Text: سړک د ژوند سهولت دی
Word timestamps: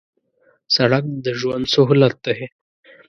سړک 0.75 1.03
د 1.25 1.25
ژوند 1.39 1.65
سهولت 1.73 2.15
دی 2.25 2.39